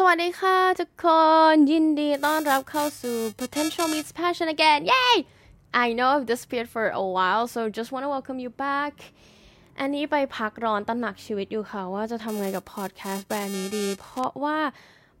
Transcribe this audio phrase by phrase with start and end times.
[0.00, 1.06] สวัสดีค่ะทุกค
[1.52, 5.16] นยินดีต้อนรับเข้าสู่ Potential Meets Passion again Yay
[5.84, 8.94] I know I've disappeared for a while so just want to welcome you back
[9.80, 14.58] อันนี้ไปพักร้อนตระหนักชีวิตอยู่ค่ะ ว่าจะทำไงกับพอดแคสต์แบรนด์นี้ดี เพราะว่า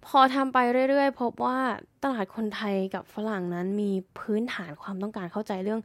[0.06, 0.58] พอทำไป
[0.88, 1.58] เรื่อยๆ พบว่า
[2.02, 5.80] ตลาดคนไทยกับฝรั่งนั้นมีพื้นฐานความต้องการเข้าใจเรื่อง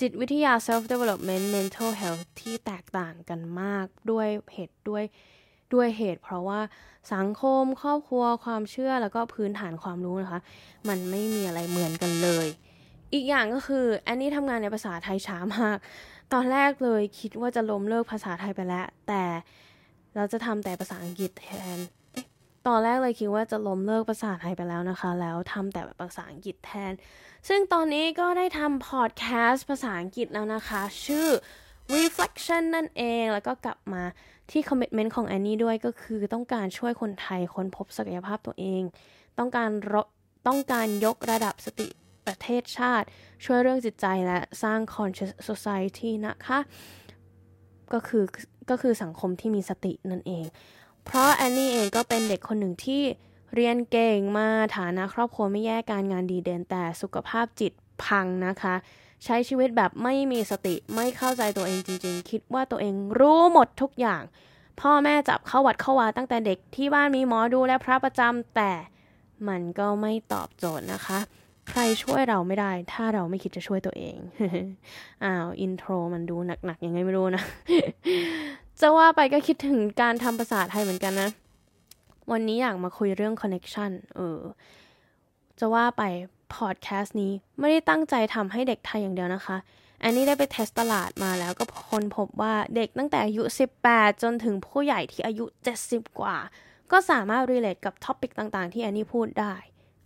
[0.00, 5.04] จิตวิทยา self development mental health ที่แตกต่างกันมากด้วยเหตุด้วย
[5.74, 6.60] ด้วยเหตุ เพราะว่า
[7.14, 10.40] สังคมครอบครัวความเชื่อแล้วก็พื้นฐานความรู้นะคะ
[10.88, 12.46] มันไม่มีอะไรเหมือนกันเลย
[13.14, 15.78] อีกอย่างก็คือแอนนี่ทำงานในภาษาไทยช้ามาก
[16.32, 19.22] ตอนแรกเลยคิดว่าจะล้มเลิกภาษาไทยไปแล้ว แต่
[20.16, 21.46] เราจะทำแต่ภาษาอังกฤษแท
[21.76, 21.78] น
[22.66, 26.92] ตอนแรกเลยคิดว่าจะล้มเลิกภาษาไทยไปแล้วนะคะ แล้วทำแต่ภาษาอังกฤษแทน
[27.48, 31.28] ซึ่งตอนนี้ก็ได้ทำพอดแคสต์ภาษาอังกฤษแล้วนะคะ ชื่อ
[31.94, 34.02] reflection นั่นเอง แล้วก็กลับมา
[34.52, 38.82] ที่ commitment ของแอนนี่ด้วยก็คือต้องการช่วยคนไทยค้นพบศักยภาพตัวเอง
[39.38, 39.70] ต้องการ
[40.46, 41.88] ต้องการยกระดับสติ
[42.26, 43.06] ประเทศชาติ
[43.44, 46.58] ช่วยเรื่องจิตใจและสร้าง conscious society นะคะ
[47.92, 48.24] ก็คือ
[48.70, 50.44] ก็คือสังคมที่มีสตินั่นเอง
[51.04, 53.02] เพราะแอนนี่เองก็เป็นเด็กคนหนึ่งที่
[53.54, 57.72] เรียนเก่งมาฐานะครอบครัวไม่แย่การงานดีเด่นแต่สุขภาพจิต
[58.04, 58.74] พังนะคะ
[59.24, 64.22] ใช้ชีวิตแบบไม่มีสติไม่เข้าใจตัวเองจริง ๆ คิดว่าตัวเองรู้หมดทุกอย่าง
[64.80, 68.72] พ่อแม่จับเข้าวัดเข้าวาตั้งแต่เด็กที่บ้านมีหมอดูและพระประจำแต่
[69.48, 71.18] มันก็ไม่ตอบโจทย์นะคะ
[71.70, 74.16] ใครช่วยเราไม่ได้ ถ้าเราไม่คิดจะช่วยตัวเอง
[75.24, 77.42] อ้าว intro มันดูหนักๆยังไงไม่รู้นะ
[78.80, 81.30] จะว่าไปก็คิดถึงการทำภาษาไทยเหมือนกันนะ
[82.32, 84.40] วันนี้อยากมาคุยเรื่อง connectionเออ
[85.60, 86.02] จะว่าไป
[86.56, 89.56] พอดแคสต์นี้ไม่ได้ตั้งใจทำให้เด็กไทยอย่างเดียวนะคะ
[90.02, 93.42] แอนนี่ได้ไป test ตลาดมาแล้วก็ค้นพบว่าเด็กตั้งแต่อายุ
[93.82, 95.44] 18 จนถึงผู้ใหญ่ที่อายุ
[95.82, 96.36] 70 กว่า
[96.92, 99.54] ก็สามารถ relate กับ topic ต่างๆ ที่แอนนี่พูดได้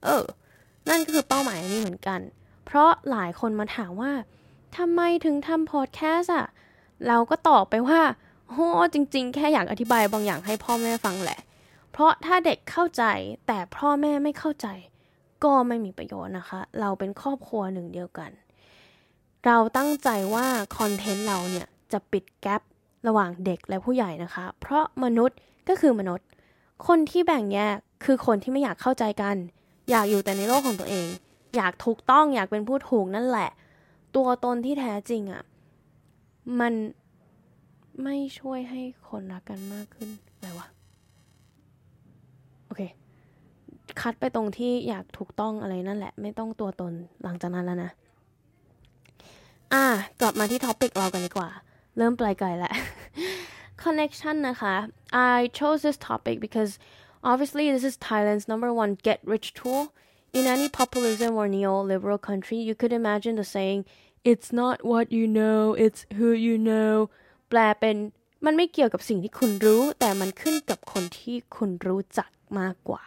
[0.04, 0.24] เออ
[0.88, 2.20] นั่นก็คือเป้าหมายแอนนี่เหมือนกัน
[2.66, 4.12] เพราะหลายคนมาถามว่า
[4.76, 6.46] ทำไมถึงทำพอดแคสต์อะ
[7.08, 8.00] เราก็ตอบไปว่า
[8.50, 11.40] โอ้จริง ๆ แค่อยากอธิบายบางอย่างให้พ่อแม่ฟังแหละ
[11.92, 13.04] เพราะถ้าเด็กเข้าใจ
[13.46, 14.66] แต่พ่อแม่ไม่เข้าใจ
[15.44, 18.30] ก็ไม่มีประโยชน์นะคะ เราเป็นครอบครัวหนึ่งเดียวกัน
[19.46, 20.46] เราตั้งใจว่า
[20.78, 22.62] คอนเทนต์เราเนี่ยจะปิดแกลบ
[23.06, 25.38] ระหว่างเด็กและผู้ใหญ่นะคะ เพราะมนุษย์
[25.68, 26.26] ก็คือมนุษย์
[26.86, 29.36] คนที่แบ่งแยกคือคนที่ไม่อยากเข้าใจกัน
[29.90, 31.06] อยากอยู่แต่ในโลกของตัวเอง
[31.56, 33.50] อยากถูกต้องอยากเป็นผู้ถูกนั่นแหละ
[34.16, 35.42] ตัวตนที่แท้จริงอะ่ะ
[36.60, 36.74] มัน
[38.02, 40.66] ไม่ช่วยให้คนรักกันมากขึ้นอะไรวะ
[42.66, 42.82] โอเค
[44.00, 46.92] คัดไปตรงที่อยากถูกต้องอะไรนั่นแหละ ไม่ต้องตัวตน
[47.22, 47.90] หลังจากนั้นแล้วนะ
[49.72, 49.84] อะ
[50.20, 51.50] กลับมาที่ท็อปิกเรากันดีกว่า
[51.96, 52.74] เริ่มปลายไกลแล้ว
[53.82, 54.74] connection นะคะ
[55.34, 56.72] I chose this topic because
[57.30, 59.82] obviously this is Thailand's number one get rich tool
[60.38, 63.80] in any populism or neoliberal country you could imagine the saying
[64.30, 66.94] it's not what you know it's who you know
[67.48, 67.96] แปลเป็น
[68.44, 73.04] มันไม่เกี่ยวกับสิ่งที่คุณรู้ แต่มันขึ้นกับคนที่คุณรู้จักมากกว่า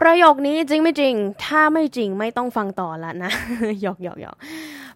[0.00, 3.32] ประโยคนี้จริงไม่จริง ถ้าไม่จริงไม่ต้องฟังต่อละนะ
[3.82, 4.36] หยอกหยอกหยอก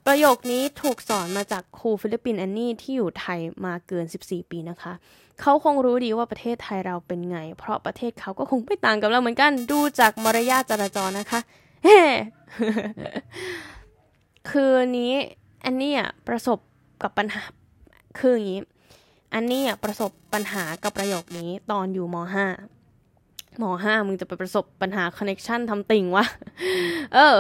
[0.07, 4.93] ประโยคนี้ถูกสอนมาจากครูฟิลิปปินส์แอนนี่ที่อยู่ไทยมาเกิน 14 ปีนะคะ
[5.41, 11.41] เขาคงรู้ดีว่าประเทศไทยเราเป็นไง เพราะประเทศเขาก็คงไม่ต่างกับเราเหมือนกัน ดูจากมารยาทจราจรนะคะ
[11.85, 11.99] เฮ้
[14.51, 15.13] คือนี้
[15.63, 16.59] แอนนี่อะประสบ
[17.03, 17.43] กับปัญหา
[18.19, 18.63] คืออย่างนี้
[19.35, 22.84] อันนี้อะประสบปัญหากับประโยคนี้ตอนอยู่ม .5
[23.59, 26.25] หมอห้ามึงจะไปประสบปัญหาคอนเน็ชันทำติ่งวะ
[27.15, 27.37] เออ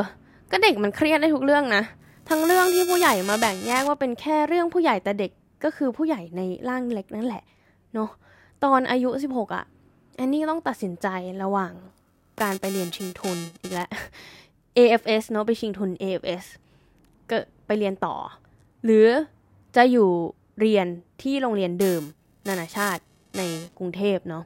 [0.50, 1.82] ก็เด็กมันเครียดได้ทุกเรื่องนะ
[2.28, 5.30] ทั้งเรื่องที่ผู้ใหญ่มาแบ่งแยกว่าเป็นแค่เรื่องผู้ใหญ่แต่เด็ก
[5.64, 7.42] ก็คือผู้ใหญ่ในร่างเล็กนั่นแหละ
[7.94, 8.10] เนาะ
[8.64, 9.64] ตอนอายุ 16อะ่ะ
[10.18, 11.08] อันนี้ต้องตัดสินใจ
[11.42, 11.72] ระหว่าง
[12.42, 13.88] การไปเรียนชิงทุนอีกแล้ว
[14.76, 16.44] AFS เนาะไปชิงทุน AFS
[17.30, 17.36] ก็
[17.66, 18.16] ไปเรียนต่อ
[18.84, 19.06] หรือ
[19.76, 20.08] จะอยู่
[20.60, 20.86] เรียน
[21.22, 22.02] ที่โรงเรียนเดิม
[22.48, 23.02] นานาชาติ
[23.38, 23.42] ใน
[23.78, 24.44] กรุงเทพเนาะ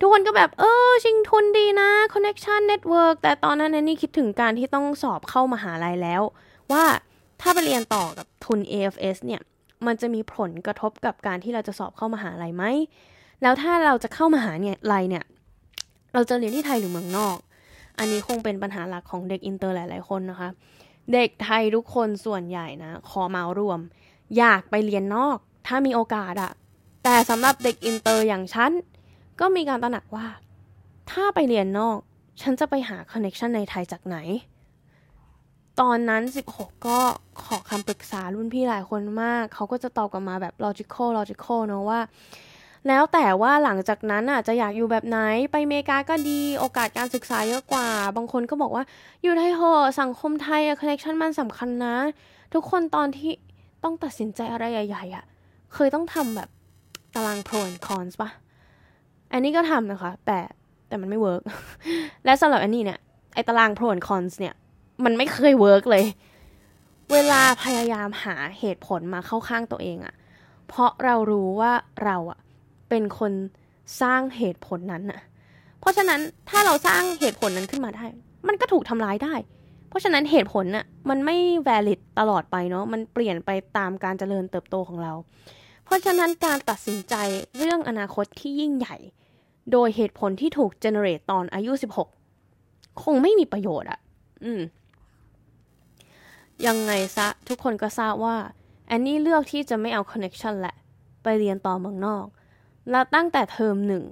[0.00, 6.22] ทุกคนก็แบบเออชิงทุนดีนะ connection network แต่ตอนนั้นนี่คิดถึงการที่ต้องสอบเข้ามาหาลัยแล้ว
[6.72, 6.84] ว่า
[7.40, 9.40] ถ้าไปเรียนต่อกับทุน AFS เนี่ย
[9.86, 12.64] มันจะมีผลกระทบกับการที่เราจะสอบเข้ามาหาลัยไหม
[13.42, 15.24] แล้วถ้าเราจะเข้ามาหาเนี่ยลัยเนี่ย
[16.14, 17.36] เราจะเรียนที่ไทยหรือเมืองนอก
[17.98, 20.48] อันนี้คงเป็นปัญหาหลักของเด็กอินเตอร์หลาย ๆ คนนะคะ
[21.12, 23.80] เด็กไทยทุกคนส่วนใหญ่นะขอเมารวม
[24.38, 25.36] อยากไปเรียนนอก
[25.66, 26.52] ถ้ามีโอกาสอะ
[27.04, 28.72] แต่สำหรับเด็กอินเตอร์อย่างฉัน
[29.40, 30.26] ก็มีการตระหนักว่า
[31.10, 31.98] ถ้าไปเรียนนอก
[32.42, 34.16] ฉันจะไปหา connection ในไทยจากไหน
[35.80, 36.22] ตอนนั้น
[36.52, 36.98] 16 ก็
[37.44, 42.00] ขอคำปรึกษารุ่นพี่หลายคนมาก เขาก็จะตอบกลับมาแบบ logical logical เนาะว่า
[42.88, 45.18] แล้วแต่ว่าหลังจากนั้นอะจะอยากอยู่แบบไหน
[45.52, 48.84] ไปเมกาก็ดีโอกาสการศึกษาเยอะกว่า บางคนก็บอกว่า
[49.22, 51.94] อยู่ไทยเหอะสังคมไทยอะ connection มันสำคัญนะ
[52.54, 53.30] ทุกคนตอนที่
[53.84, 55.24] ต้องตัดสินใจอะไรใหญ่ๆอะ
[55.74, 56.48] เคยต้องทำแบบ
[57.14, 58.30] ตาราง pro and cons ปะ
[59.32, 60.38] แอนนี่ก็ทำนะคะ แต่
[60.88, 61.42] แต่มันไม่ work
[62.24, 62.98] และสำหรับแอนนี่เนี่ย
[63.34, 64.54] ไอตาราง pro and cons เนี่ย
[65.04, 66.04] มันไม่เคย work เลย
[67.12, 70.14] เวลาพยายามหาเหตุผลมาเข้าข้างตัวเองอะ
[70.68, 71.72] เพราะเรารู้ว่า
[72.04, 72.38] เราอะ
[72.88, 73.32] เป็นคน
[74.02, 75.20] สร้างเหตุผลนั้นน่ะ
[75.80, 78.04] เพราะฉะนั้นถ้าเราสร้างเหตุผลนั้นขึ้นมาได้
[78.48, 79.34] มันก็ถูกทำร้ายได้
[79.88, 81.36] เพราะฉะนั้นเหตุผลน่ะมันไม่
[81.68, 85.12] valid ตลอดไปเนาะ มันเปลี่ยนไปตามการเจริญเติบโตของเรา
[85.84, 87.14] เพราะฉะนั้นการตัดสินใจ
[87.56, 88.96] เรื่องอนาคตที่ยิ่งใหญ่
[89.72, 91.72] โดยเหตุผลที่ถูก generate ตอนอายุ
[92.36, 94.00] 16 คงไม่มีประโยชน์อะ
[94.44, 94.60] อืม
[96.66, 98.36] ยังไงซะ ทุกคนก็ทราบว่า
[98.86, 100.76] แอนนี่เลือกที่จะไม่เอา connection แหละ
[101.22, 102.26] ไปเรียนต่อเมืองนอก
[102.90, 104.04] แล้วตั้งแต่เทอมหนึ่ง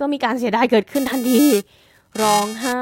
[0.00, 1.44] ก็มีการเสียดายเกิดขึ้นทันที
[2.22, 2.80] ร้องไห้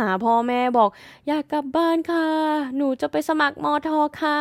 [0.00, 0.90] หาพ่อแม่บอก
[1.28, 2.28] อยากกลับบ้านค่ะ
[2.76, 4.38] หนูจะไปสมัครมอทอค่ะ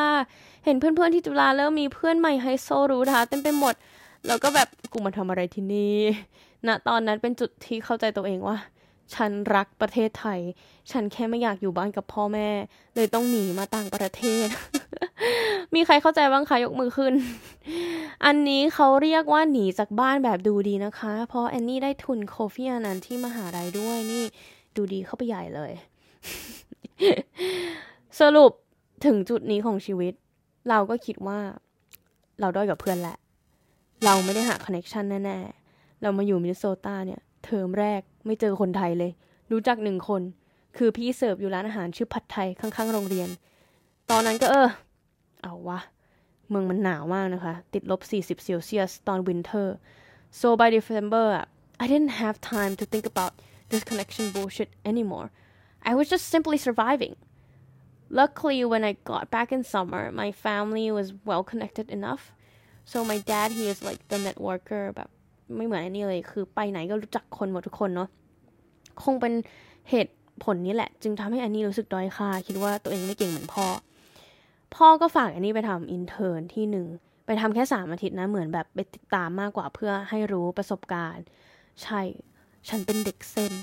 [0.66, 3.74] เห็นเพื่อนๆที่จุฬาเริ่มมีเพื่อนใหม่ไฮโซรู้ทาเต็มไปหมด
[4.28, 6.00] แล้วก็แบบกูมาทำอะไรที่นี่
[6.68, 8.58] ณนะตอนนั้นเป็นจุดที่เข้าใจตัวเองว่า
[9.16, 10.40] ฉันรักประเทศไทย
[10.92, 12.50] ฉันแค่ไม่อยากอยู่บ้านกับพ่อแม่
[12.96, 14.48] เลยต้องหนีมาต่างประเทศ
[15.76, 17.14] มีใครเข้าใจบ้างคะยกมือขึ้น
[18.26, 24.24] อันนี้เขาเรียกว่าหนีจากบ้านแบบดูดีนะคะ เพราะแอนนี่ได้ทุนโคฟีอานันที่มหาลัยด้วยนี่
[24.76, 25.72] ดูดีเข้าไปใหญ่เลย
[28.20, 28.52] สรุป
[29.06, 30.14] ถึงจุดนี้ของชีวิต
[30.70, 31.40] เราก็คิดว่า
[32.40, 33.18] เราด้อยกับเพื่อนแหละ
[34.06, 35.57] เราไม่ได้หาคอนเน็ชันแน่ๆ
[36.02, 39.12] เรามาอยู่มินนิโซตาเนี่ยเทอมแรกไม่เจอคนไทยเลย
[39.52, 40.22] รู้จักหนึ่งคน
[40.78, 43.30] คือพี่เสิร์ฟอยู่ร้านอาหารชื่อผัดไทยข้างๆโรงเรียน
[44.10, 44.70] ตอนนั้นก็เออ
[45.44, 45.80] เอาวะ
[46.50, 49.78] เมืองมันหนาวมากนะคะ ติดลบ 40เซลเซียสตอน winter
[50.40, 51.26] so by December
[51.84, 53.34] I didn't have time to think about
[53.72, 55.28] this connection bullshit anymore
[55.90, 57.16] I was just simply surviving
[58.20, 62.24] luckily when I got back in summer my family was well connected enough
[62.92, 65.10] so my dad he is like the networker แบบ
[65.56, 68.10] ไม่เหมือนอันนี้เลย คือไปไหนก็รู้จักคนหมดทุกคนเนาะ
[69.04, 69.34] คงเป็น
[69.90, 70.14] เหตุ
[70.44, 73.66] ผลนี้แหละ จึงทำให้อันนี้รู้สึกด้อยค่า คิดว่าตัวเองไม่เก่งเหมือนพ่อ
[74.76, 76.88] พ่อก็ฝากอันนี้ไปทำอินเทอร์นที่หนึ่ง
[77.26, 81.24] ไปทำแค่สามอาทิตย์นะ เหมือนแบบไปติดตามมากกว่าเพื่อให้รู้ประสบการณ์
[81.84, 82.02] ใช่
[82.70, 83.54] ฉันเป็นเด็กเส้น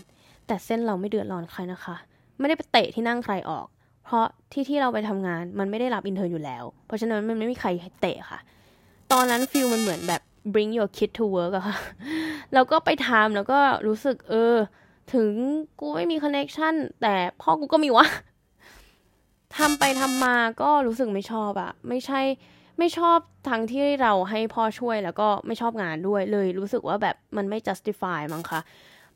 [0.47, 1.97] แต่เส้นเราไม่เดือดร้อนใครนะคะ
[2.39, 3.67] ไม่ได้ไปเตะที่นั่งใครออก
[4.05, 7.69] เพราะที่ที่เราไปทำงานมันไม่ได้รับ intern อยู่แล้ว เพราะฉะนั้นมันไม่มีใคร
[8.01, 8.41] เตะค่ะ
[9.13, 10.23] ตอนนั้น feel มันเหมือนแบบ
[10.53, 11.77] bring your kid to work อะค่ะ
[12.55, 14.57] แล้วก็ไปทำแล้วก็รู้สึกเออ
[15.15, 15.31] ถึง
[15.81, 18.07] กูไม่มี connection แต่พ่อกูก็มีวะ
[19.57, 22.21] ทำไปทำมาก็รู้สึกไม่ชอบอะไม่ใช่
[22.79, 23.19] ไม่ชอบ
[23.49, 28.61] ทั้งที่เราให้พ่อช่วยแล้วก็ไม่ชอบงานด้วยเลยรู้สึกว่าแบบมันไม่ justify มั้งคะ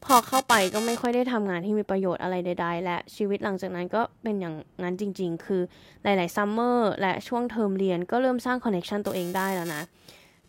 [0.04, 5.62] พอเข้าไปก็ไม่ค่อยได้ทำงานที่มีประโยชน์อะไรใดๆ และชีวิตหลังจากนั้นก็เป็นอย่างนั้นจริง ๆ คือ
[6.02, 9.82] หลายๆ summer และช่วงเทอมเรียนก็เริ่มสร้าง connection ตัวเองได้แล้วนะ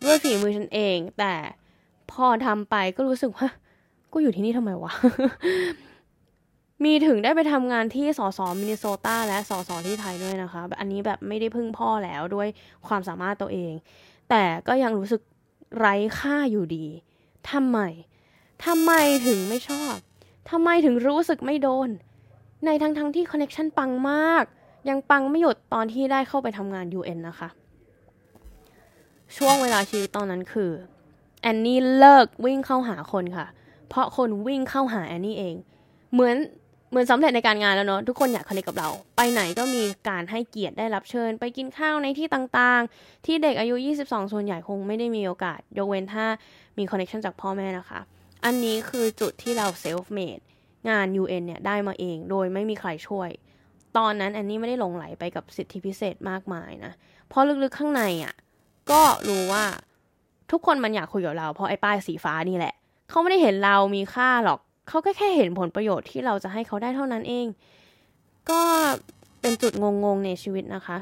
[0.04, 1.34] ด้วยฝีมือฉันเอง แต่
[2.12, 3.48] พอทำไปก็รู้สึกว่า
[4.12, 4.92] กูอยู่ที่นี่ทำไมวะ
[6.84, 12.48] มีถึงได้ไปทำงานที่สสมินนิโซตาและสสที่ไทยด้วยนะคะ อันนี้แบบไม่ได้พึ่งพ่อแล้วด้วย
[12.86, 13.72] ความสามารถตัวเอง
[14.30, 15.20] แต่ก็ยังรู้สึก
[15.78, 16.86] ไร้ค่าอยู่ดี
[17.50, 17.78] ทำไม
[18.66, 18.92] ทำไม
[19.26, 19.94] ถึงไม่ชอบ
[20.50, 21.88] ทำไมถึงรู้สึกไม่โดน
[22.64, 24.44] ในทั้งทั้งที่คอนเน็ชันปังมาก
[24.88, 27.48] ยังปังไม่หยุดตอนที่ได้เข้าไปทำงาน UN นะคะ
[29.36, 30.70] ช่วงเวลาชีวิตตอนนั้นคือ
[31.42, 33.46] แอนนี่เลิกวิ่งเข้าหาคนค่ะ
[33.88, 35.54] เพราะคนวิ่งเข้าหาแอนนี่เอง
[36.12, 36.36] เหมือน
[36.90, 46.26] เหมือนสำเร็จในการงานแล้วเนาะทุกคนอยากคอนเนคกับเรา ไปไหนก็มีการให้เกียรติได้รับเชิญ ไปกินข้าวในที่ต่างๆ ที่เด็กอายุ 22 ส่วนใหญ่คงไม่ได้มีโอกาส ยกเว้นถ้า
[46.78, 48.00] มี connection จากพ่อแม่นะคะ
[48.44, 50.38] อันนี้คือจุดที่เรา self-made
[50.90, 53.30] งาน UN เนี่ยได้มาเองโดยไม่มีใครช่วย
[53.96, 56.92] ตอนนั้นแอนนี่ไม่ได้หลงไหลไปกับสิทธิพิเศษมากมายนะ
[57.28, 58.34] เพราะลึกๆข้างในอะ่ะ
[58.90, 59.64] ก็รู้ว่า
[60.50, 62.74] ทุกคนมันอยากคุยกับเรา เพราะไอ้ป้ายสีฟ้านี่แหละ
[63.10, 64.58] เขาไม่ได้เห็นเรามีค่าหรอก
[64.88, 67.46] เขาก็แค่เห็นผลประโยชน์ที่เราจะให้เขาได้เท่านั้นเอง
[68.50, 68.62] ก็
[69.40, 70.98] เป็นจุดงงๆในชีวิตนะคะ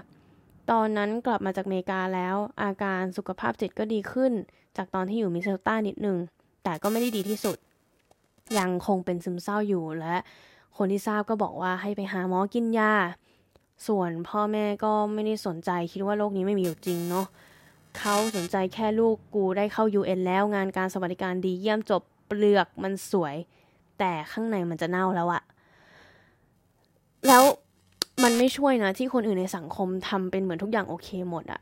[0.71, 4.33] ตอนนั้นกลับมาจากอเมริกาแล้ว อาการสุขภาพจิตก็ดีขึ้น
[4.77, 6.17] จากตอนที่อยู่มิเซลต้านิดนึง
[6.65, 7.57] แต่ก็ไม่ได้ดีที่สุด
[8.59, 10.17] ยังคงเป็นซึมเศร้าอยู่และ
[10.77, 12.93] คนที่ทราบก็บอกว่าให้ไปหาหมอกินยา
[13.87, 17.27] ส่วนพ่อแม่ก็ไม่ได้สนใจคิดว่าโลกนี้ไม่มีอยู่จริงเนาะ
[17.99, 23.37] เขาสนใจแค่ลูกกูได้เข้า UN แล้วงานการสวัสดิการดีเยี่ยมจบเปลือกมันสวย
[23.99, 25.43] แต่ข้างในมันจะเน่าแล้วอะ
[27.27, 27.43] แล้ว
[28.23, 31.61] มันไม่ช่วยนะ ที่คนอื่นในสังคมทำเป็นเหมือนทุกอย่างโอเคหมดอะ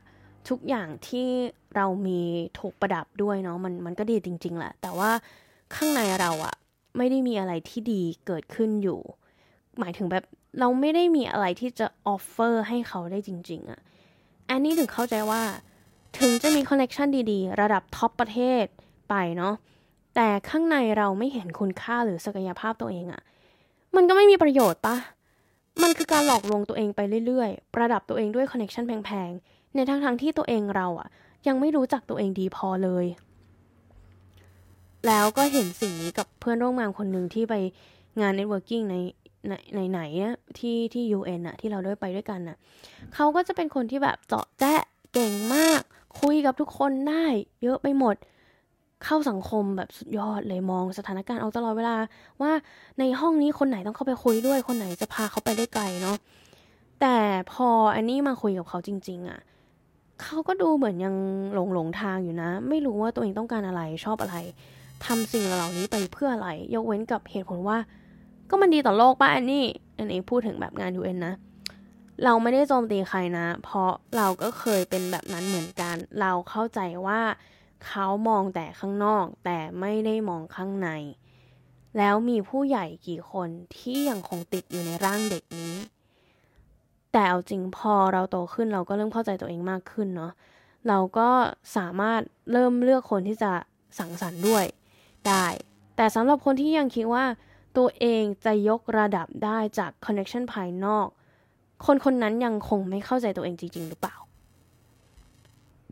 [0.49, 1.27] ทุกอย่างที่
[1.75, 2.21] เรามี
[2.59, 5.11] ถูกประดับด้วยเนาะมันมันก็ดีจริง ๆแหละแต่ว่า
[5.75, 6.55] ข้างในเราอะ
[6.97, 8.99] ไม่ได้มีอะไรที่ดีเกิดขึ้นอยู่
[9.79, 10.23] หมายถึงแบบ
[10.59, 13.79] เราไม่ได้มีอะไรที่จะ offer ให้เขาได้จริง ๆอะ
[14.49, 15.41] แอนนี่ถึงเข้าใจว่า
[16.17, 18.65] ถึงจะมี connection ดีๆ ระดับ top ประเทศ
[19.09, 19.53] ไปเนาะ
[20.15, 23.21] แต่ข้างในเราไม่เห็นคุณค่าหรือศักยภาพตัวเองอะ
[23.95, 24.95] มันก็ไม่มีประโยชน์ปะ
[25.81, 31.07] มันคือการหลอกลวงตัวเองไปเรื่อยๆ ประดับตัวเองด้วย connection แพงๆ ในทั้งๆที่ตัวเองเราอะ
[31.47, 33.05] ยังไม่รู้จักตัวเองดีพอเลย
[35.07, 37.55] แล้วก็เห็นสิ่งนี้กับเพื่อนร่วมงานคนหนึ่งที่ไป
[38.21, 38.95] งาน networking ใน
[39.75, 42.57] ในไหนอะที่ที่ UN อะที่เราด้วยไปด้วยกันอะ
[43.13, 44.81] เขาก็จะเป็นคนที่แบบเจาะแจ๊ะ
[45.13, 45.81] เก่งมาก
[46.19, 47.25] คุยกับทุกคนได้
[47.63, 48.15] เยอะไปหมด
[49.03, 51.95] เข้าสังคมแบบสุดยอดเลยมองสถานการณ์เอาตลอดเวลา
[52.41, 52.51] ว่า
[52.99, 56.17] ในห้องนี้คนไหนต้องเข้าไปคุยด้วย คนไหนจะพาเขาไปได้ไกลเนาะ
[57.01, 57.17] แต่
[57.51, 59.39] พออันนี้มาคุยกับเขาจริง ๆอะ่ะ
[60.21, 61.15] เขาก็ดูเหมือนยัง
[61.53, 64.35] หลงหลงทางอยู่นะ ไม่รู้ว่าตัวเองต้องการอะไรชอบอะไร
[65.05, 67.77] ทำสิ่งเหล่านี้ไปเพื่ออะไร ยกเว้นกับเหตุผลว่า
[68.49, 69.63] ก็มันดีต่อโลกป่ะอันนี้
[69.97, 71.33] อันนี้พูดถึงแบบงาน UN นะ
[72.23, 77.21] เราไม่ได้โจมตีใครนะ เพราะเราก็เคยเป็นแบบนั้นเหมือนกัน เราเข้าใจว่า
[77.87, 80.89] เขามองแต่ข้างนอก แต่ไม่ได้มองข้างใน
[81.97, 85.75] แล้วมีผู้ใหญ่กี่คนที่ยังคงติดอยู่ในร่างเด็กนี้
[87.11, 90.31] แต่เอาจริงพอเราโตขึ้นเราก็เริ่มเข้าใจตัวเองมากขึ้นเนาะ
[90.87, 91.29] เราก็
[91.77, 92.21] สามารถ
[92.51, 93.51] เริ่มเลือกคนที่จะ
[93.99, 94.65] สังสรรค์ด้วย
[95.27, 95.45] ได้
[95.95, 97.25] แต่สำหรับคนที่ยังคิดว่า
[97.77, 101.07] ตัวเองจะยกระดับได้จากคอนเนคชันภายนอก
[101.85, 104.15] คนคนนั้นยังคงไม่เข้าใจตัวเองจริง ๆ หรือเปล่า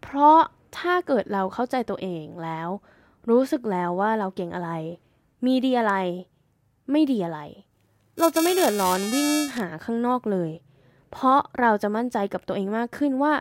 [0.01, 0.39] เพราะ
[0.77, 2.70] ถ้าเกิดเราเข้าใจตัวเองแล้ว
[3.30, 4.72] รู้สึกแล้วว่าเราเก่งอะไร
[5.46, 5.94] มีดีอะไร
[6.92, 7.39] ไม่ดีอะไร
[8.20, 10.51] เราจะไม่เดือดร้อนวิ่งหาข้างนอกเลย
[11.12, 13.34] เพราะเราจะมั่นใจกับตัวเองมากขึ้นว่า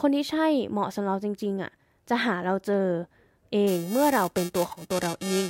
[0.00, 1.72] คนที่ใช่เหมาะสำหรับเราจริง ๆอะ่ะ
[2.08, 2.86] จะหาเราเจอ
[3.52, 5.46] เองเมื่อเราเป็นตัวของตัวเราเอง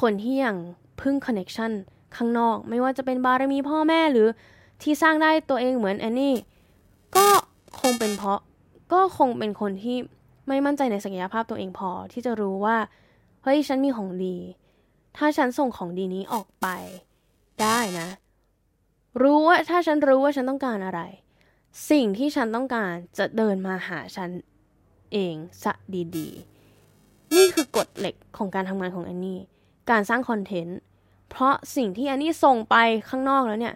[0.00, 0.56] คนที่ยัง
[1.00, 1.72] พึ่ง connection
[2.16, 4.28] ข้างนอก ไม่ว่าจะเป็นบารมีพ่อแม่หรือ
[4.82, 6.34] ที่สร้างได้ตัวเองเหมือนแอนนี่
[7.16, 7.28] ก็
[7.80, 8.40] คงเป็นเพราะ
[8.92, 9.96] ก็คงเป็นคนที่
[10.48, 12.76] ไม่มั่นใจในศักยภาพตัวเองพอที่จะรู้ว่า
[13.42, 14.36] เฮ้ยฉันมีของดี
[15.16, 16.66] ถ้าฉันส่งของดีนี้ออกไป
[17.62, 18.08] ได้นะ
[19.22, 21.00] รู้ว่าถ้าฉันรู้ว่าฉันต้องการอะไร
[21.90, 24.30] สิ่งที่ฉันต้องการจะเดินมาหาฉัน
[25.12, 25.72] เองสะ
[26.16, 29.40] ดีๆ นี่คือกฎเหล็กของการทำงานของแอนนี่
[29.90, 30.78] การสร้างคอนเทนต์
[31.30, 32.76] เพราะสิ่งที่แอนนี่ส่งไป
[33.08, 33.74] ข้างนอกแล้วเนี่ย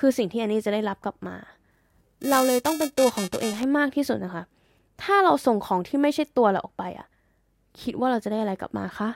[0.00, 1.36] คือสิ่งที่แอนนี่จะได้รับกลับมา
[2.30, 4.44] เราเลยต้องเป็นตัวของตัวเองให้มากที่สุดนะคะ
[5.02, 7.08] ถ้าเราส่งของที่ไม่ใช่ตัวเราออกไปอะ
[7.80, 9.08] คิดว่าเราจะได้อะไรกลับมาคะ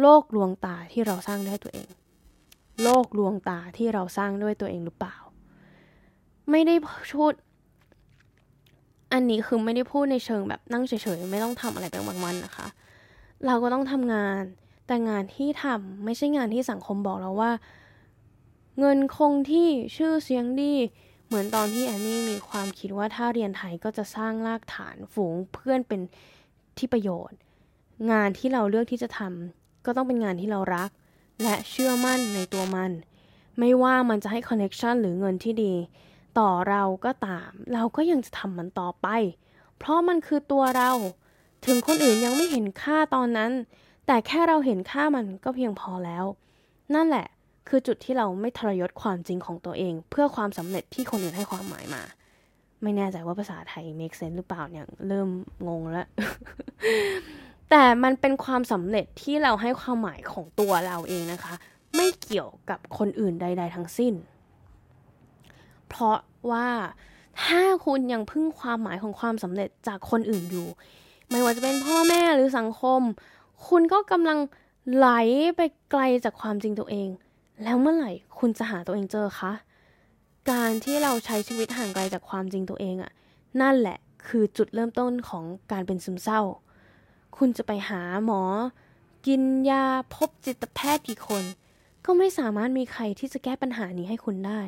[0.00, 1.88] โลกลวงตาที่เราสร้างได้ตัวเอง
[2.82, 5.16] โลกลวงตาที่เราสร้างด้วยตัวเองหรือเปล่า
[6.50, 6.74] ไม่ได้
[7.12, 7.32] พูด
[9.12, 12.66] อันนี้คือไม่ได้พูดในเชิงแบบนั่งเฉยๆ ไม่ต้องทำอะไรเป็นบางวันนะคะ
[13.46, 14.40] เราก็ต้องทำงาน
[14.86, 17.50] แต่งานที่ทำไม่ใช่งานที่สังคมบอกเราว่า
[18.78, 20.74] เงินคงที่ชื่อเสียงดี
[21.26, 26.00] เหมือนตอนที่แอนนี่มีความคิดว่าถ้าเรียนไทยก็จะสร้างรากฐานฝูงเพื่อนเป็น
[26.78, 27.38] ที่ประโยชน์
[28.10, 30.90] งานที่เราเลือกที่จะทำก็ต้องเป็นงานที่เรารัก
[31.42, 32.90] และเชื่อมั่นในตัวมัน
[33.58, 35.74] ไม่ว่ามันจะให้คอนเน็ชันหรือเงินที่ดี
[36.38, 39.08] ต่อเราก็ตาม เราก็ยังจะทำมันต่อไป
[39.78, 40.90] เพราะมันคือตัวเรา
[41.66, 43.52] ถึงคนอื่นยังไม่เห็นค่าตอนนั้น
[44.06, 46.24] แต่แค่เราเห็นค่ามันก็เพียงพอแล้ว
[46.94, 47.26] นั่นแหละ
[47.68, 52.02] คือจุดที่เราไม่ทรยศความจริงของตัวเอง เพื่อความสำเร็จที่คนอื่นให้ความหมายมา
[52.82, 55.28] ไม่แน่ใจว่าภาษาไทย make sense หรือเปล่าเนี่ยเริ่ม
[55.68, 56.08] งงแล้ว
[57.70, 61.54] แต่มันเป็นความสำเร็จที่เราให้ความหมายของตัวเราเองนะคะ
[61.96, 64.14] ไม่เกี่ยวกับคนอื่นใด ๆ ทั้งสิ้น
[65.88, 66.18] เพราะ
[66.50, 66.68] ว่า
[67.44, 70.68] ถ้าคุณยังพึ่งความหมายของความสำเร็จจากคนอื่นอยู่
[71.30, 73.00] ไม่ว่าจะเป็นพ่อแม่หรือสังคม
[73.68, 74.38] คุณก็กำลัง
[74.94, 75.08] ไหล
[75.56, 77.08] ไปไกลจากความจริงตัวเอง
[77.62, 79.52] แล้วเมื่อไหร่คุณจะหาตัวเองเจอคะ
[80.50, 83.12] การที่เราใช้ชีวิตห่างไกลจากความจริงตัวเองอะ
[83.60, 86.40] นั่นแหละคือจุดเริ่มต้นของการเป็นซึมเศร้า
[87.36, 88.42] คุณจะไปหาหมอ
[89.26, 89.84] กินยา
[90.14, 91.42] พบจิตแพทย์กี่คน
[92.04, 94.60] ก็ไม่สามารถมีใครที่จะแก้ปัญหานี้ให้คุณได้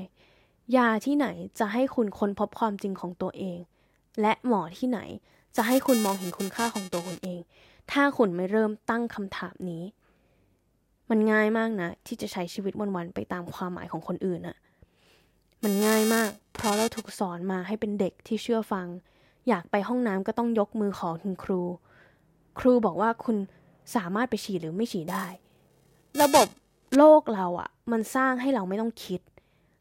[0.76, 1.26] ยาที่ไหน
[1.59, 3.59] จะให้คุณค้นพบความจริงของตัวเอง
[4.21, 5.00] และหมอที่ไหน
[5.57, 7.40] จะให้คุณมองเห็นคุณค่าของตัวคุณเอง
[7.90, 9.83] ถ้าคุณไม่เริ่มตั้งคำถามนี้
[11.11, 14.57] มันง่ายมากนะ ที่จะใช้ชีวิตวันๆไปตามความหมายของคนอื่นอะ
[15.62, 18.87] มันง่ายมาก เพราะเราถูกสอนมาให้เป็นเด็กที่เชื่อฟัง
[19.49, 21.61] อยากไปห้องน้ำก็ต้องยกมือขอคุณครู
[22.59, 23.37] ครูบอกว่าคุณ
[23.97, 25.27] สามารถไปฉี่หรือไม่ฉี่ได้
[26.23, 26.49] ระบบ
[26.97, 29.21] โลกเราอะมันสร้างให้เราไม่ต้องคิด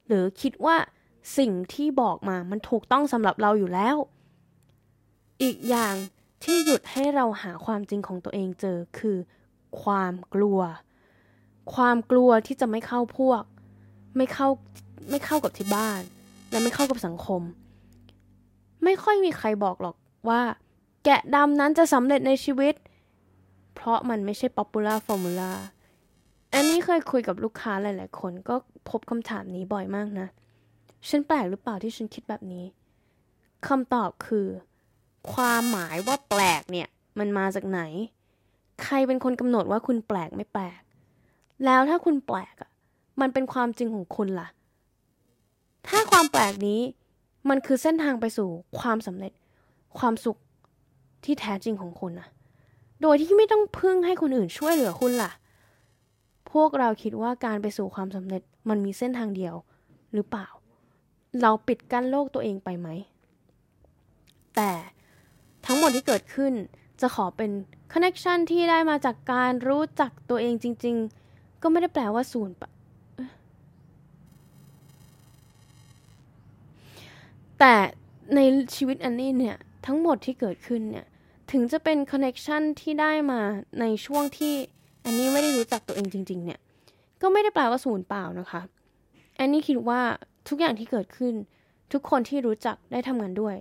[0.08, 0.76] หรือคิดว่า
[1.38, 3.96] สิ่งที่บอกมามันถูกต้องสำหรับเราอยู่แล้ว
[5.44, 5.96] อีกอย่าง
[6.44, 9.18] ที่หยุดให้เราหาความจริงของตัวเองเจอคือ
[9.82, 10.60] ความกลัว
[11.74, 13.44] ความกลัวที่จะไม่เข้าพวก
[14.18, 14.48] ไม่เข้า
[15.10, 16.02] ไม่เข้ากับที่บ้าน
[16.52, 17.42] และไม่เข้ากับสังคม
[18.84, 19.96] ไม่ค่อยมีใครบอกหรอก
[20.30, 20.42] ว่า
[21.06, 22.76] แกะดำนั้นจะสำเร็จในชีวิต
[23.76, 25.52] เพราะมันไม่ใช่ popular formula
[26.54, 28.56] อันนี้เคยคุยกับลูกค้าหลาย ๆ คนก็
[28.90, 30.28] พบคำถามนี้บ่อยมากนะ
[31.10, 32.66] ฉันแปลกหรือเปล่าที่ฉันคิดแบบนี้
[33.68, 34.48] คำตอบคือ
[35.32, 36.88] ความหมายว่าแปลกเนี่ย
[37.20, 37.82] มันมาจากไหน
[38.84, 40.82] ใครเป็นคนกำหนดว่าคุณแปลกไม่แปลก
[41.66, 42.72] แล้วถ้าคุณแปลกอะ
[43.22, 44.48] มันเป็นความจริงของคุณล่ะ
[45.88, 46.82] ถ้าความแปลกนี้
[47.50, 48.50] มันคือเส้นทางไปสู่
[48.80, 49.34] ความสำเร็จ
[50.00, 50.38] ความสุข
[51.24, 52.28] ที่แท้จริงของคุณนะ
[53.02, 55.32] โดยที่ไม่ต้องพึ่งให้คนอื่นช่วยเหลือคุณล่ะ
[56.52, 59.56] พวกเราคิดว่าการไปสู่ความสำเร็จมันมีเส้นทางเดียว
[60.14, 60.48] หรือเปล่า
[61.42, 62.88] เราปิดกั้นโลกตัวเองไปไหม
[64.56, 64.72] แต่
[65.66, 66.54] ทั้งหมดที่เกิดขึ้น
[67.02, 67.52] จะขอเป็น
[67.92, 71.27] คอนเน c t ชันที่ได้มาจากการรู้จักตัวเองจริง ๆ
[71.70, 72.70] ก็ไม่ได้แปลว่าศูนย์ปะ
[77.60, 77.76] แต่
[78.36, 78.40] ใน
[78.76, 79.56] ชีวิตอันนี้เนี่ย
[79.86, 81.06] ทั้งหมดที่เกิดขึ้นเนี่ย
[81.52, 83.42] ถึงจะเป็นคอนเน c t ชันที่ได้มา
[83.80, 84.54] ในช่วงที่
[85.06, 86.60] อันนี้ไม่ได้รู้จักตัวเองจริง ๆ เนี่ย
[87.22, 88.62] ก็ไม่ได้แปลว่าศูนย์เปล่านะคะ
[89.40, 90.02] อันนี้คิดว่า
[90.50, 91.34] ทุกอย่างที่เกิดขึ้น
[91.94, 93.56] ทุกคนที่รู้จักได้ทำงานด้วย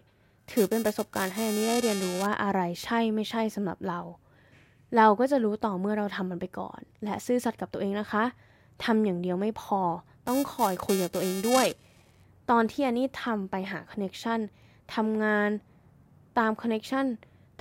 [0.50, 4.00] ถือเป็นประสบการณ์ให้อันนี้ได้เรียนรู้ว่าอะไรใช่ไม่ใช่สำหรับเรา
[4.96, 8.24] เราก็จะรู้ต่อเมื่อเราทำมันไปก่อน และซื่อสัตย์กับตัวเองนะคะ
[8.84, 9.80] ทำอย่างเดียวไม่พอ
[10.28, 11.66] ต้องคอยคุยกับตัวเองด้วย
[12.50, 14.40] ตอนที่อันนี้ทำไปหา connection
[14.94, 15.50] ทำงาน
[16.38, 17.06] ตาม connection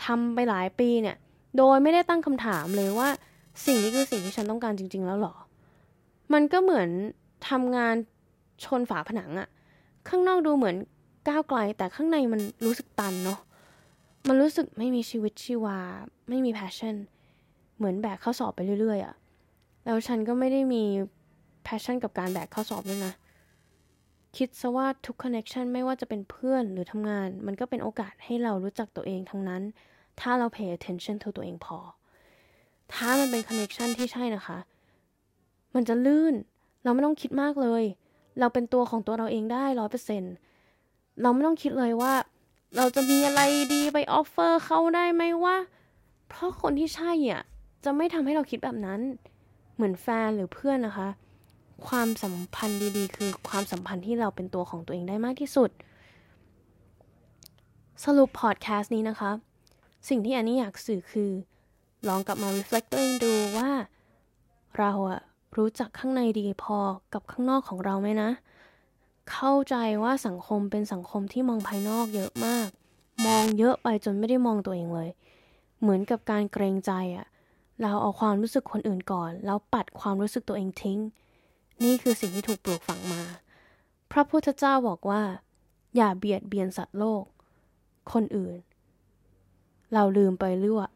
[0.05, 1.17] ทำไปหลายปีเนี่ย
[1.57, 3.09] โดยไม่ได้ตั้งคำถามเลยว่า
[3.65, 5.35] สิ่งนี้คือสิ่งที่ฉันต้องการจริง ๆ แล้วหรอ
[6.33, 6.89] มันก็เหมือน
[7.49, 7.95] ทำงาน
[8.65, 9.47] ชนฝาผนังอะ
[10.09, 10.75] ข้างนอกดูเหมือน
[11.27, 13.39] ก้าวไกล แต่ข้างในมันรู้สึกตันเนาะ
[14.27, 15.79] มันรู้สึกไม่มีชีวิตชีวา
[16.29, 16.95] ไม่มี passion
[17.77, 19.15] เหมือนแบกกระสอบไปเรื่อยๆอะ
[19.85, 20.83] แล้วฉันก็ไม่ได้มี
[21.63, 23.13] passion กับการแบกกระสอบด้วยนะ
[24.37, 29.61] คิดซะว่าทุก connection ไม่ว่าจะเป็นเพื่อนหรือทำงาน มันก็เป็นโอกาสให้เรารู้จักตัวเองทั้งนั้น
[30.19, 31.77] ถ้าเรา pay attention to ตัวเองพอ
[32.93, 34.57] ถ้ามันเป็น connection ที่ใช่นะคะ
[35.75, 36.33] มันจะลื่น
[36.83, 37.83] เราไม่ต้องคิดมากเลย
[38.39, 40.23] เราเป็นตัวของตัวเราเองได้ร้อยเปอร์เซ็น
[41.21, 42.13] เราไม่ต้องคิดเลยว่า
[42.75, 43.41] เราจะมีอะไร
[43.73, 45.55] ดีไปออฟเฟอร์เขาได้ไหมว่า
[46.29, 47.43] เพราะคนที่ใช่อะ
[47.85, 48.99] จะไม่ทำให้เราคิดแบบนั้น
[49.75, 51.09] เหมือนแฟนหรือเพื่อนนะคะ
[51.87, 55.69] ความสัมพันธ์ดีๆ คือความสัมพันธ์ที่เราเป็นตัวของตัวเองได้มากที่สุด
[58.03, 59.31] สรุปพอดแคสต์นี้นะคะ
[60.09, 61.31] สิ่งที่อันนี้อยากสื่อคือ
[62.07, 63.69] ลองกลับมา reflect ตัวเองดูว่า
[64.77, 65.19] เราอะ
[65.57, 66.77] รู้จักข้างในดีพอ
[67.13, 68.29] กับข้างนอกของเราไหมนะ
[69.31, 72.67] เข้าใจว่าสังคมเป็นสังคมที่มองภายนอกเยอะมาก
[73.25, 75.09] มองเยอะไปจนไม่ได้มองตัวเองเลย
[75.81, 77.25] เหมือนกับการเกรงใจอะ
[77.81, 80.99] เราเอาความรู้สึกคนอื่นก่อน แล้วปัดความรู้สึกตัวเองทิ้ง
[81.83, 83.21] นี่คือสิ่งที่ถูกปลูกฝังมา
[84.11, 85.21] พระพุทธเจ้าบอกว่า
[85.95, 87.23] อย่าเบียดเบียนสัตว์โลก
[88.13, 88.55] คนอื่น
[89.93, 90.89] เราลืมไปหรือว่า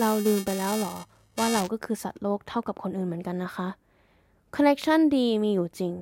[0.00, 0.94] เราลืมไปแล้วหรอ
[1.38, 3.68] ว่าเราก็คือสัตว์โลกเท่ากับคนอื่นเหมือนกันนะคะ
[4.54, 5.92] connection ดีมีอยู่จริง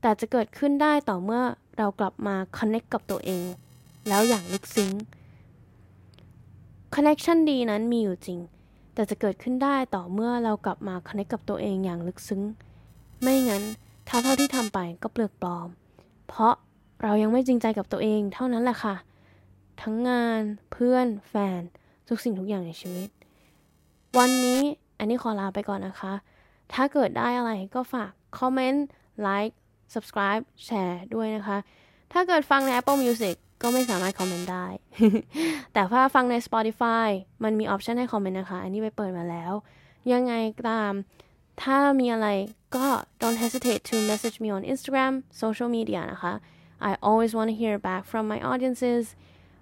[0.00, 1.42] แต่จะเกิดขึ้นได้ต่อเมื่อ
[1.78, 3.44] เรากลับมา connect กับตัวเอง
[4.08, 4.92] แล้วอย่างลึกซึ้ง
[6.94, 8.38] connection ดีนั้นมีอยู่จริง
[8.94, 12.42] แต่จะเกิดขึ้นได้ต่อเมื่อเรากลับมา connect กับตัวเองอย่างลึกซึ้ง
[13.22, 13.62] ไม่งั้น
[14.06, 15.68] เท่าเท่าที่ทำไปก็เปลือกปลอม
[16.28, 16.54] เพราะ
[17.02, 18.94] เรายังไม่จริงใจกับตัวเองเท่านั้นแหละค่ะ
[19.82, 20.40] ทั้งงาน
[20.72, 21.60] เพื่อนแฟน
[22.08, 23.08] ทุกสิ่งทุกอย่างในชีวิต
[24.18, 24.60] วันนี้
[24.98, 26.12] อันนี้ขอลาไปก่อนนะคะ
[26.72, 28.86] ถ้าเกิดได้อะไรก็ฝากคอมเมนต์
[29.20, 29.58] ไลค์
[29.94, 31.58] subscribe แชร์ด้วยนะคะ
[32.12, 34.66] ถ้าเกิดฟังใน Apple Music ก็ไม่สามารถคอมเมนต์ได้
[35.72, 37.08] แต่ถ้าฟังใน Spotify
[37.44, 39.52] มันมี option ให้คอมเมนต์นะคะ อันนี้ไปเปิดมาแล้ว
[40.12, 40.34] ยังไง
[40.68, 40.92] ตาม
[41.62, 42.28] ถ้ามีอะไร
[42.76, 42.86] ก็
[43.20, 45.12] don't hesitate to message me on Instagram
[45.42, 46.34] social media นะคะ
[46.90, 49.04] I always want to hear back from my audiences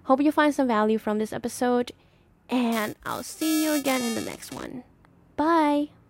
[0.07, 1.87] hope you find some value from this episode
[2.49, 4.83] and I'll see you again in the next one.
[5.35, 6.02] Bye!